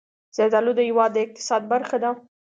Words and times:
زردالو 0.35 0.71
د 0.77 0.81
هېواد 0.89 1.11
د 1.13 1.17
اقتصاد 1.25 1.61
برخه 1.73 1.97
ده. 2.03 2.11